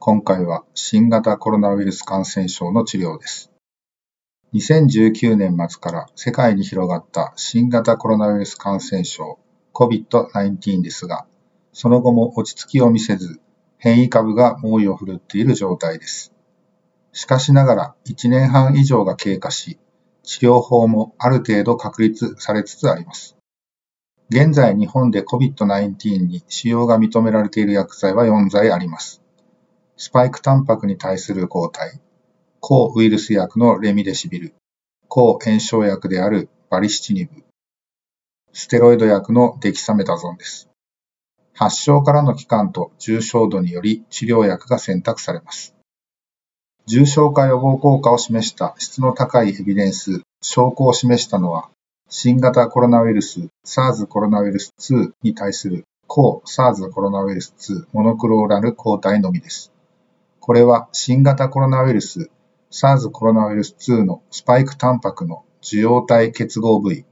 [0.00, 3.50] 今回は新型コロナウイルス感染症の治療です。
[4.54, 9.40] 2019年末から世界に広がった新型コロナウイルス感染症
[9.74, 11.26] COVID-19 ですが、
[11.72, 13.40] その後も落ち着きを見せず、
[13.76, 16.32] 変異株が猛威を振るっている状態です。
[17.12, 19.80] しかしながら1年半以上が経過し、
[20.22, 23.36] 治療法もある程度確立されつつあります。
[24.30, 29.22] 現在日本で COVID-19 に使用が認められている薬剤は4剤あります。
[30.00, 32.00] スパイクタンパクに対する抗体、
[32.60, 34.54] 抗ウイルス薬のレミデシビル、
[35.08, 37.42] 抗炎症薬であるバリシチニブ、
[38.52, 40.68] ステロイド薬のデキサメタゾンです。
[41.52, 45.74] 発症からの期間と重症度により治療薬が選択されます。
[46.86, 51.70] 重症化予防効果を示した質の高いエビデンス、証拠を示したのは、
[52.08, 59.72] 新型コロナウイルス SARS コロナウイルス2に対する抗 SARS コロナウイルス2モノクローラル抗体のみです。
[60.48, 62.30] これは新型コロナウイルス
[62.70, 67.04] SARS コロナウイルス2のスパイクタンパクの受容体結合部位、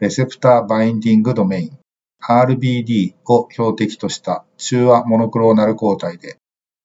[0.00, 1.78] レセプターバインディングドメイン、
[2.20, 6.38] RBD を標的とした中和モノクローナル抗体で、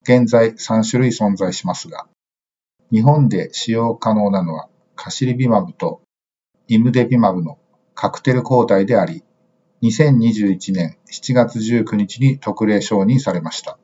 [0.03, 2.05] 現在3種類存在しますが、
[2.91, 6.01] 日本で使用可能なのはカシリビマブと
[6.67, 7.57] イムデビマブの
[7.95, 9.23] カクテル抗体であり、
[9.81, 13.79] 2021年7月19日に特例承認されました。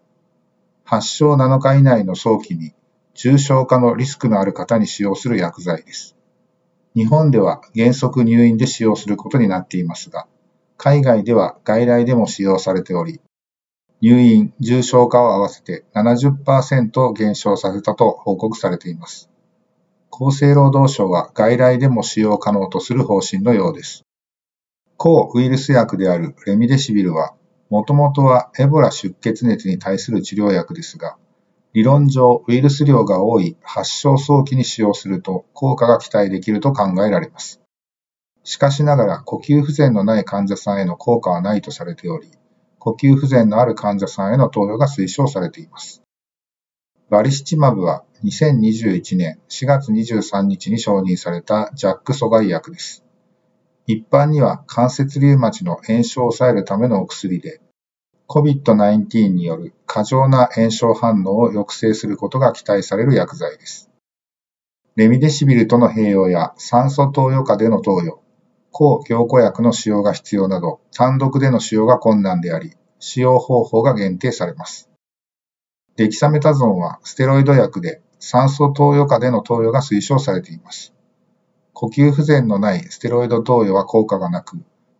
[0.93, 2.71] 発症7日以内の早期に
[3.15, 6.15] 重症化のリスクのある方に使用する薬剤です。
[6.93, 10.27] 日本では原則入院で使用することになっていますが、
[10.77, 13.21] 海外では外来でも使用されており、
[14.01, 19.31] 入院、重症化を合わせて70%減少させたと報告されています。
[20.11, 24.03] 厚生労働省は外来でも使用可能とする方針のようです。
[24.97, 27.33] 抗ウイルス薬であるレミデシビルは
[27.73, 31.17] もともとはエボラ出血熱に対する治療薬ですが、
[31.73, 37.63] 理論上ウイルス量が多い発症早期に使用すると効果が期待できると考えられます。
[38.43, 42.29] しかしながら呼吸不全のない患者さんへの効果はないとされており、
[42.77, 46.03] 呼吸不全のある患者さんへの投与が推奨されています。
[47.09, 53.03] バリシチマブは2021年4月23日に承認されたジャック阻害薬です。
[53.85, 57.59] 一般には関節リウマチの炎症を抑えるためのお薬で、
[58.27, 63.89] COVID-19 による過剰な炎症反応を抑制することが期待される薬剤です。
[64.95, 68.21] レミデシビルとの併用や酸素投与下での投与、
[68.71, 74.89] 抗凝固薬の使用が必要など、単独での使用が困難であり、使用方法が限定されます。
[75.95, 80.93] デキサメタゾンはステロイド薬で酸素投与下での投与が推奨されています。
[81.73, 84.57] 呼吸不全のないステロイド投与は効果がなく、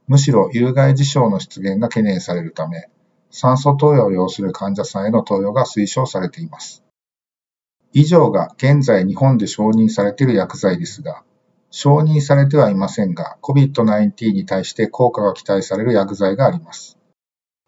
[0.08, 2.90] むしろ有害事象の出現が懸念されるため、
[3.36, 6.84] 酸素投与を要する患者さんへの投与が推奨されています。
[7.92, 11.24] 以上が現在日本で承認されている薬剤ですが、
[11.72, 17.00] 承認されてはいませんが、COVID-19 に対して効果が期待される薬剤があります。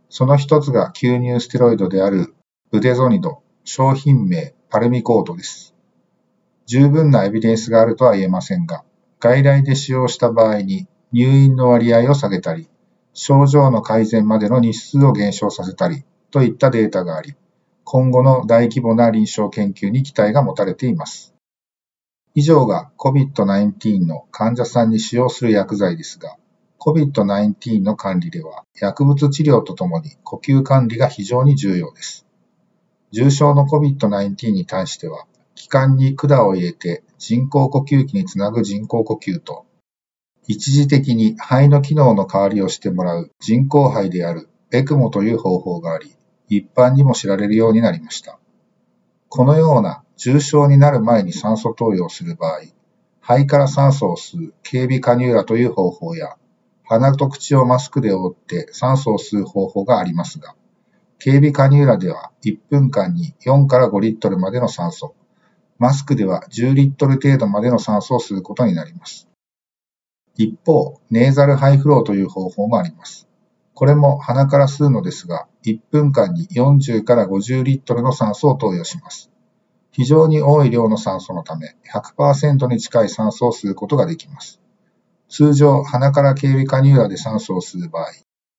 [0.09, 2.35] その一つが吸入ステロイドである
[2.71, 5.73] ブデゾニド、商品名パルミコートです。
[6.67, 8.83] 十分なエビデンスがあるとは言えませんが、
[9.19, 12.69] 外来で使用した場合に入院の割合を下げたり、
[13.15, 17.33] 症状の改善までの日数を減少させたりといったデータがあり、
[17.85, 21.33] 今後の大規模な臨床研究に期待が持たれています。
[22.33, 26.35] 以上が COVID-19 の患者さんに使用する薬剤ですが、
[26.79, 32.25] COVID-19 の管理では薬物治療とともに呼吸管理が非常に重要です。
[33.11, 35.25] 重症の COVID-19 に対しては
[35.55, 39.65] 気管に管を入れて人工呼吸器につなぐ人工呼吸と、
[40.47, 46.15] 一時的に肺の機能の代わりをしてもらう人工肺であるエクモという方法があり、
[46.47, 48.37] 一般にも知られるようになりました。
[49.29, 52.61] このような重症になる前に酸素投与をする場合、
[53.21, 56.35] 肺から酸素を吸う警備カニューラという方法や、
[56.83, 60.55] 鼻と口をマスクで覆って酸素を吸う方法がありますが、
[61.17, 65.15] 警備カニューラでは1分間に4から5リットルまでの酸素、
[65.79, 69.27] マスクでは10リットル程度までの酸素を吸うことになります。
[70.37, 73.27] 一方、ネーザルハイフローという方法もあります。
[73.73, 79.31] これも鼻から吸うのですが、1分間に40から50リットルの酸素を投与します。
[79.91, 84.59] 非常に多い量の酸素のため、100%に近い酸素を吸うことができます。
[85.29, 88.07] 通常、鼻から警備カニューラで酸素を吸う場合、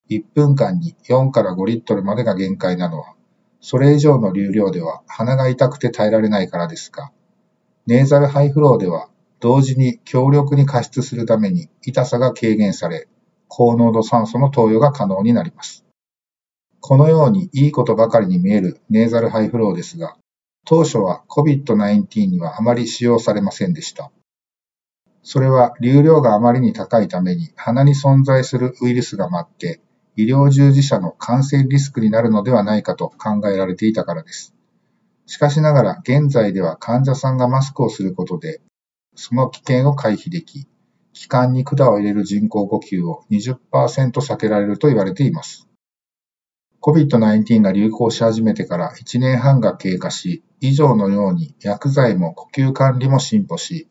[0.08, 3.14] 1分間に4から5リットルまでが限界なのは、
[3.60, 7.10] それ以上の流量では鼻が痛くて耐えられないからですが、
[7.86, 9.08] ネーザルハイフローでは
[9.40, 13.08] 同時に強力に加湿するために痛さが軽減され、
[13.48, 15.84] 高濃度酸素の投与が可能になります。
[16.80, 20.16] このようにいいことばかりに見えるネーザルハイフローですが、
[20.64, 24.10] 当初は COVID-19 にはあまり使用されませんでした。
[25.22, 29.80] それは流量があまりに高いために鼻に存在するウイルスが舞って
[30.14, 34.54] 医療従事者の感染リスクになるのではないかと考えられていたからです。
[35.26, 38.60] しかしながら現在では患者さんがマスクをすることで
[39.16, 40.68] その危険を回避でき、
[41.12, 45.66] 気管に管を入れる人工呼吸を20%避けられると言われています。
[46.82, 53.88] COVID-19 が流行し始めてから1年半が経過し、以上のように薬剤も呼吸管理も進歩し、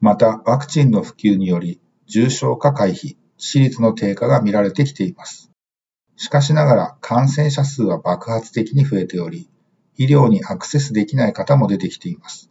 [0.00, 5.50] またワクチンの普及により重症化回避、死率の低下が見られてきています。
[6.16, 9.50] しかしながら感染者数は爆発的に増えており、
[9.96, 12.49] 医療にアクセスできない方も出てきています。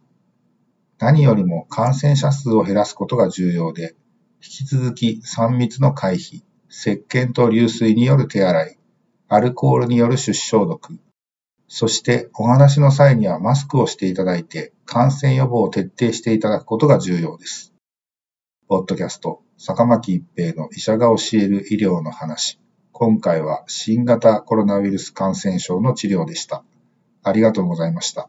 [1.00, 3.96] 何よりも感染者数を減らすことが重要で、
[4.42, 8.78] 引き続き3密の回避、石鹸と流水による手洗い、
[9.28, 10.98] アルコールによる手指消毒、
[11.68, 17.72] そしてお話の際にはマスクをしていただいて感染予防を徹底していただくことが重要です。
[18.68, 22.58] ポッドキャスト、坂巻一平の医者が教える医療の話。
[22.92, 26.64] 今回は新型コロナウイルス感染症の治療でした。
[27.22, 28.28] ありがとうございました。